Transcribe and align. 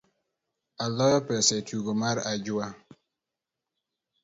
Aloyo 0.83 1.19
pesa 1.27 1.51
etugo 1.59 1.91
mare 2.01 2.21
ajua. 2.33 2.67